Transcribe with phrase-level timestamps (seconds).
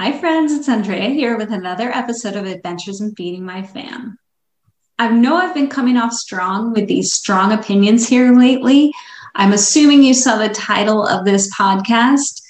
[0.00, 4.16] Hi, friends, it's Andrea here with another episode of Adventures in Feeding My Fam.
[4.96, 8.92] I know I've been coming off strong with these strong opinions here lately.
[9.34, 12.42] I'm assuming you saw the title of this podcast,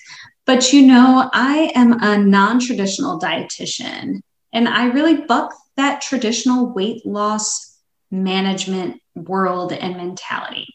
[0.45, 4.21] but you know, I am a non traditional dietitian
[4.53, 7.78] and I really buck that traditional weight loss
[8.10, 10.67] management world and mentality.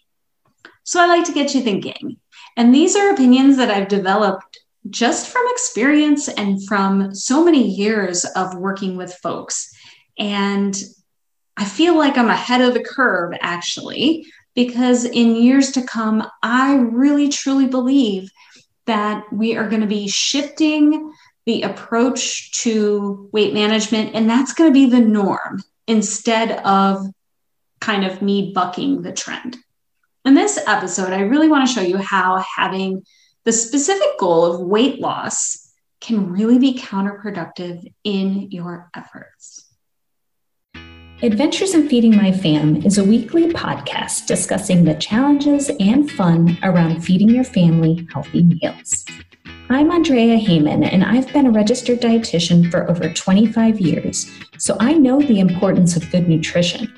[0.83, 2.17] So I like to get you thinking.
[2.57, 4.57] And these are opinions that I've developed
[4.89, 9.73] just from experience and from so many years of working with folks.
[10.19, 10.75] And
[11.55, 16.75] I feel like I'm ahead of the curve actually, because in years to come, I
[16.75, 18.29] really truly believe
[18.85, 21.13] that we are going to be shifting
[21.45, 27.05] the approach to weight management, and that's going to be the norm instead of
[27.81, 29.57] kind of me bucking the trend.
[30.23, 33.03] In this episode, I really want to show you how having
[33.45, 39.69] the specific goal of weight loss can really be counterproductive in your efforts.
[41.21, 47.01] Adventures in Feeding My Fam is a weekly podcast discussing the challenges and fun around
[47.01, 49.05] feeding your family healthy meals.
[49.69, 54.93] I'm Andrea Heyman, and I've been a registered dietitian for over 25 years, so I
[54.93, 56.93] know the importance of good nutrition.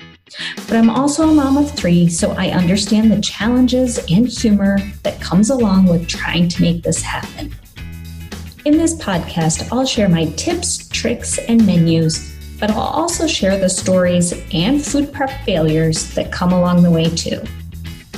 [0.68, 5.20] But I'm also a mom of three, so I understand the challenges and humor that
[5.20, 7.54] comes along with trying to make this happen.
[8.64, 13.68] In this podcast, I'll share my tips, tricks, and menus, but I'll also share the
[13.68, 17.40] stories and food prep failures that come along the way too.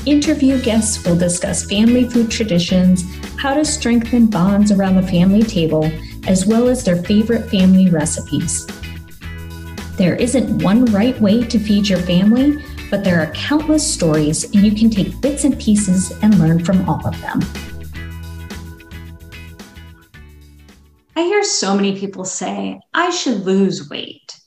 [0.07, 3.05] Interview guests will discuss family food traditions,
[3.37, 5.85] how to strengthen bonds around the family table,
[6.27, 8.67] as well as their favorite family recipes.
[9.99, 14.65] There isn't one right way to feed your family, but there are countless stories, and
[14.65, 17.41] you can take bits and pieces and learn from all of them.
[21.17, 24.39] I hear so many people say, I should lose weight.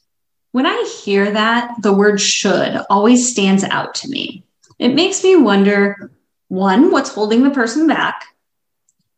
[0.53, 4.45] When I hear that, the word should always stands out to me.
[4.79, 6.13] It makes me wonder
[6.47, 8.23] one, what's holding the person back?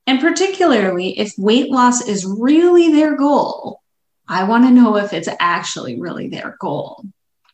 [0.08, 3.83] And particularly if weight loss is really their goal,
[4.28, 7.04] I want to know if it's actually really their goal.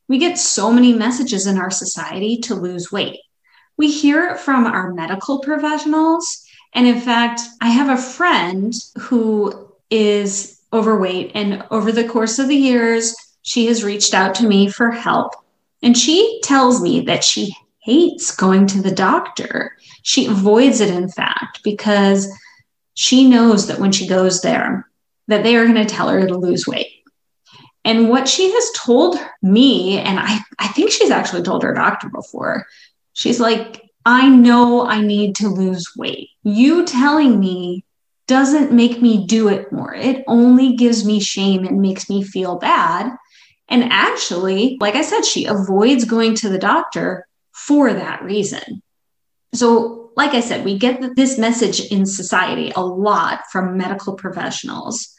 [0.07, 3.19] We get so many messages in our society to lose weight.
[3.77, 6.45] We hear it from our medical professionals.
[6.73, 11.31] And in fact, I have a friend who is overweight.
[11.33, 15.33] And over the course of the years, she has reached out to me for help.
[15.81, 19.77] And she tells me that she hates going to the doctor.
[20.03, 22.27] She avoids it, in fact, because
[22.93, 24.88] she knows that when she goes there,
[25.29, 26.87] that they are going to tell her to lose weight.
[27.85, 32.09] And what she has told me, and I, I think she's actually told her doctor
[32.09, 32.65] before,
[33.13, 36.29] she's like, I know I need to lose weight.
[36.43, 37.85] You telling me
[38.27, 39.93] doesn't make me do it more.
[39.93, 43.11] It only gives me shame and makes me feel bad.
[43.69, 48.81] And actually, like I said, she avoids going to the doctor for that reason.
[49.53, 55.15] So, like I said, we get this message in society a lot from medical professionals.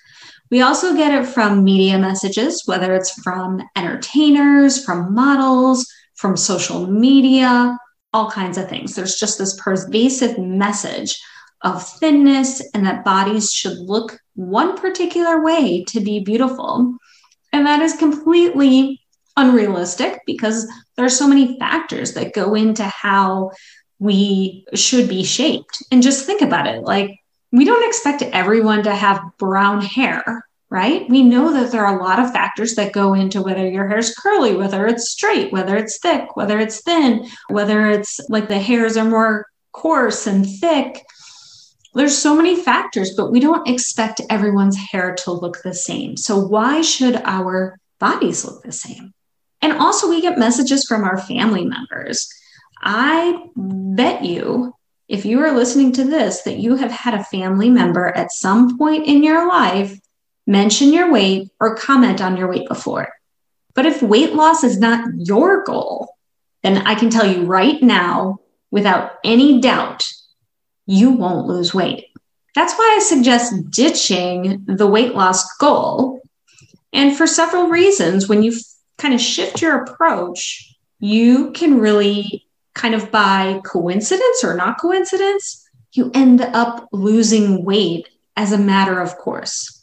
[0.51, 6.87] We also get it from media messages, whether it's from entertainers, from models, from social
[6.87, 7.79] media,
[8.13, 8.95] all kinds of things.
[8.95, 11.21] There's just this pervasive message
[11.63, 16.97] of thinness and that bodies should look one particular way to be beautiful.
[17.53, 19.01] And that is completely
[19.37, 23.53] unrealistic because there are so many factors that go into how
[23.99, 25.83] we should be shaped.
[25.93, 27.20] And just think about it like,
[27.53, 31.09] we don't expect everyone to have brown hair, right?
[31.09, 33.99] We know that there are a lot of factors that go into whether your hair
[33.99, 38.61] is curly, whether it's straight, whether it's thick, whether it's thin, whether it's like the
[38.61, 41.05] hairs are more coarse and thick.
[41.95, 46.17] There's so many factors, but we don't expect everyone's hair to look the same.
[46.17, 49.13] So, why should our bodies look the same?
[49.61, 52.29] And also, we get messages from our family members.
[52.81, 54.73] I bet you
[55.11, 58.79] if you are listening to this, that you have had a family member at some
[58.79, 59.99] point in your life
[60.47, 63.13] mention your weight or comment on your weight before.
[63.75, 66.17] But if weight loss is not your goal,
[66.63, 68.39] then I can tell you right now,
[68.71, 70.07] without any doubt,
[70.87, 72.07] you won't lose weight.
[72.55, 76.21] That's why I suggest ditching the weight loss goal.
[76.93, 78.53] And for several reasons, when you
[78.97, 85.69] kind of shift your approach, you can really kind of by coincidence or not coincidence,
[85.93, 89.77] you end up losing weight as a matter of course.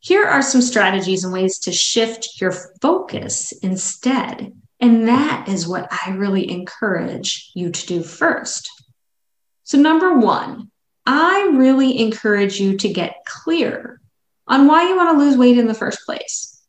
[0.00, 4.52] Here are some strategies and ways to shift your focus instead.
[4.78, 8.70] And that is what I really encourage you to do first.
[9.64, 10.70] So, number one,
[11.06, 14.00] I really encourage you to get clear
[14.46, 16.60] on why you want to lose weight in the first place.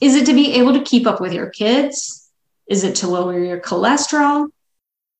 [0.00, 2.30] Is it to be able to keep up with your kids?
[2.66, 4.48] Is it to lower your cholesterol?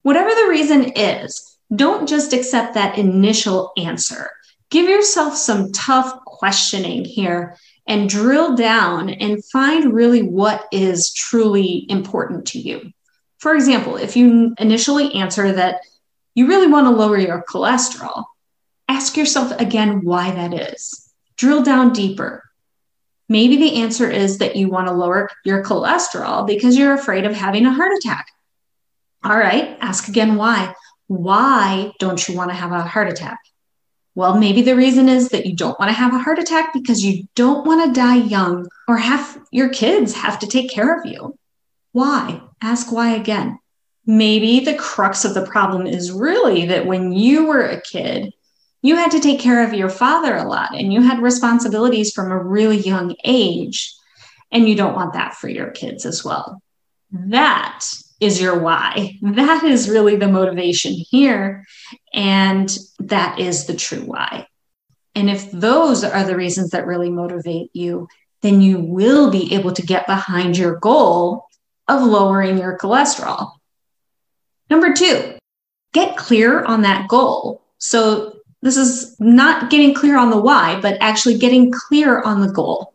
[0.05, 4.31] Whatever the reason is, don't just accept that initial answer.
[4.69, 7.57] Give yourself some tough questioning here
[7.89, 12.93] and drill down and find really what is truly important to you.
[13.39, 15.81] For example, if you initially answer that
[16.35, 18.25] you really want to lower your cholesterol,
[18.87, 21.11] ask yourself again why that is.
[21.39, 22.45] Drill down deeper.
[23.31, 27.35] Maybe the answer is that you want to lower your cholesterol because you're afraid of
[27.35, 28.27] having a heart attack.
[29.25, 30.75] All right, ask again why.
[31.07, 33.39] Why don't you want to have a heart attack?
[34.15, 37.05] Well, maybe the reason is that you don't want to have a heart attack because
[37.05, 41.07] you don't want to die young or have your kids have to take care of
[41.07, 41.39] you.
[41.93, 42.43] Why?
[42.61, 43.59] Ask why again.
[44.07, 48.33] Maybe the crux of the problem is really that when you were a kid,
[48.83, 52.31] you had to take care of your father a lot and you had responsibilities from
[52.31, 53.95] a really young age,
[54.53, 56.61] and you don't want that for your kids as well.
[57.11, 57.87] That
[58.25, 59.19] is your why.
[59.23, 61.65] That is really the motivation here.
[62.13, 64.49] And that is the true why.
[65.15, 68.09] And if those are the reasons that really motivate you,
[68.43, 71.47] then you will be able to get behind your goal
[71.87, 73.53] of lowering your cholesterol.
[74.71, 75.39] Number two,
[75.93, 77.63] get clear on that goal.
[77.79, 82.51] So, this is not getting clear on the why, but actually getting clear on the
[82.51, 82.95] goal.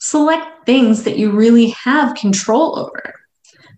[0.00, 3.17] Select things that you really have control over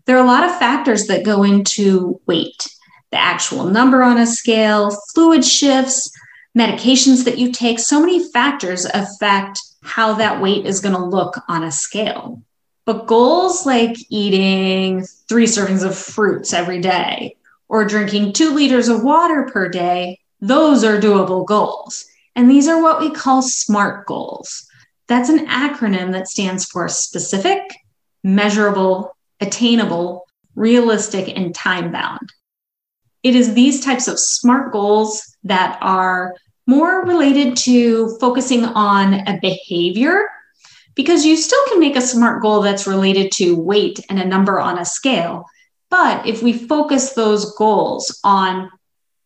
[0.07, 2.67] there are a lot of factors that go into weight
[3.11, 6.11] the actual number on a scale, fluid shifts,
[6.57, 7.79] medications that you take.
[7.79, 12.43] So many factors affect how that weight is going to look on a scale.
[12.87, 17.37] But goals like eating three servings of fruits every day
[17.69, 22.07] or drinking two liters of water per day, those are doable goals.
[22.35, 24.67] And these are what we call SMART goals.
[25.09, 27.61] That's an acronym that stands for specific,
[28.23, 32.33] measurable, attainable, realistic, and time bound.
[33.23, 36.35] It is these types of SMART goals that are
[36.67, 40.29] more related to focusing on a behavior
[40.95, 44.59] because you still can make a SMART goal that's related to weight and a number
[44.61, 45.45] on a scale.
[45.91, 48.71] But if we focus those goals on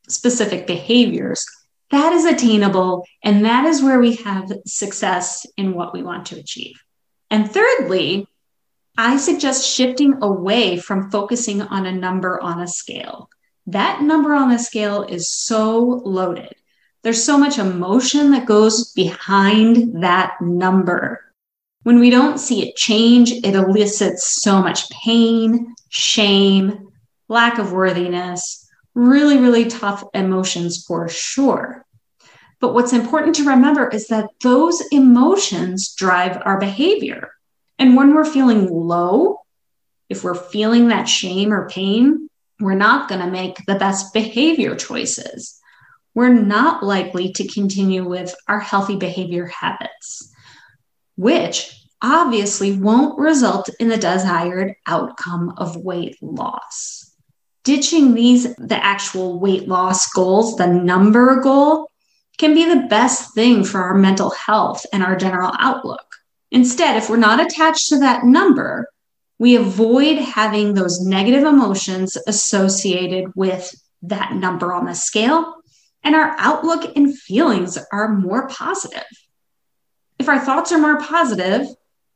[0.09, 1.47] specific behaviors,
[1.91, 3.07] that is attainable.
[3.23, 6.77] And that is where we have success in what we want to achieve.
[7.31, 8.27] And thirdly,
[8.97, 13.29] I suggest shifting away from focusing on a number on a scale.
[13.67, 16.55] That number on a scale is so loaded.
[17.03, 21.21] There's so much emotion that goes behind that number.
[21.83, 26.89] When we don't see it change, it elicits so much pain, shame,
[27.29, 31.85] lack of worthiness, really, really tough emotions for sure.
[32.61, 37.34] But what's important to remember is that those emotions drive our behavior.
[37.79, 39.41] And when we're feeling low,
[40.09, 42.29] if we're feeling that shame or pain,
[42.61, 45.61] we're not going to make the best behavior choices.
[46.15, 50.33] We're not likely to continue with our healthy behavior habits,
[51.17, 57.11] which obviously won't result in the desired outcome of weight loss.
[57.65, 61.91] Ditching these, the actual weight loss goals, the number goal,
[62.39, 66.14] can be the best thing for our mental health and our general outlook.
[66.55, 68.89] Instead, if we're not attached to that number,
[69.41, 75.57] we avoid having those negative emotions associated with that number on the scale,
[76.05, 79.03] and our outlook and feelings are more positive.
[80.21, 81.67] If our thoughts are more positive,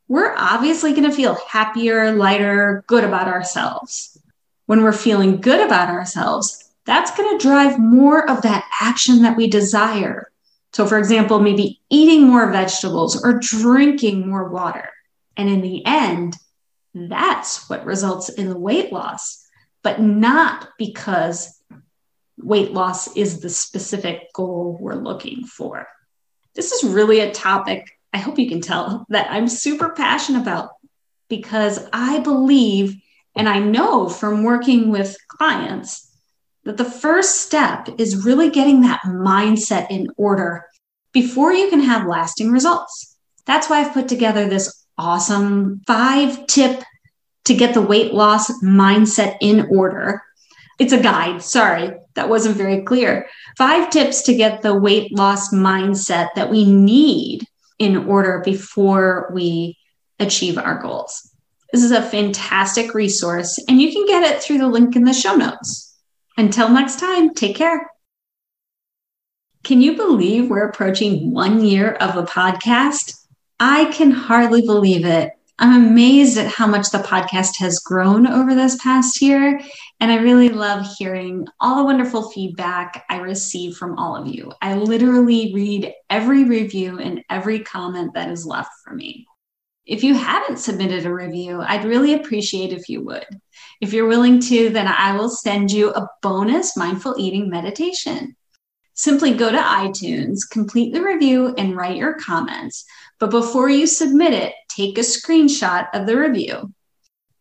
[0.07, 4.23] we're obviously going to feel happier, lighter, good about ourselves.
[4.67, 9.37] When we're feeling good about ourselves, that's going to drive more of that action that
[9.37, 10.31] we desire
[10.73, 14.91] so, for example, maybe eating more vegetables or drinking more water.
[15.37, 16.37] And in the end,
[16.95, 19.47] that's what results in the weight loss,
[19.83, 21.61] but not because
[22.37, 25.87] weight loss is the specific goal we're looking for.
[26.55, 30.71] This is really a topic I hope you can tell that I'm super passionate about
[31.29, 32.97] because I believe
[33.37, 36.08] and I know from working with clients
[36.65, 40.67] that the first step is really getting that mindset in order
[41.13, 43.17] before you can have lasting results.
[43.47, 46.83] That's why I've put together this awesome five tip
[47.45, 50.23] to get the weight loss mindset in order.
[50.79, 51.43] It's a guide.
[51.43, 53.27] Sorry, that wasn't very clear.
[53.57, 57.45] Five tips to get the weight loss mindset that we need
[57.79, 59.79] in order before we
[60.19, 61.31] achieve our goals.
[61.73, 65.13] This is a fantastic resource, and you can get it through the link in the
[65.13, 65.88] show notes.
[66.39, 67.91] Until next time, take care.
[69.65, 73.13] Can you believe we're approaching one year of a podcast?
[73.59, 75.33] I can hardly believe it.
[75.59, 79.61] I'm amazed at how much the podcast has grown over this past year.
[79.99, 84.53] And I really love hearing all the wonderful feedback I receive from all of you.
[84.63, 89.27] I literally read every review and every comment that is left for me.
[89.89, 93.25] If you haven't submitted a review, I'd really appreciate if you would.
[93.81, 98.37] If you're willing to, then I will send you a bonus mindful eating meditation.
[98.93, 102.85] Simply go to iTunes, complete the review, and write your comments.
[103.19, 106.75] But before you submit it, take a screenshot of the review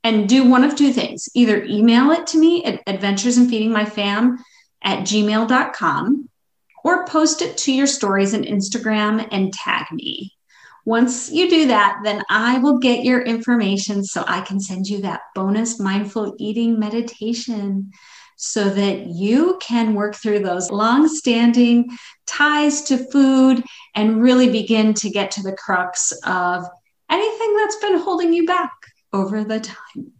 [0.05, 3.73] and do one of two things either email it to me at adventures in feeding
[3.73, 4.37] my fam
[4.81, 6.29] at gmail.com
[6.85, 10.36] or post it to your stories on Instagram and tag me.
[10.87, 15.01] Once you do that, then I will get your information so I can send you
[15.01, 17.91] that bonus mindful eating meditation
[18.37, 21.89] so that you can work through those long standing
[22.25, 23.65] ties to food
[23.95, 26.63] and really begin to get to the crux of
[27.11, 28.71] anything that's been holding you back
[29.11, 30.13] over the time.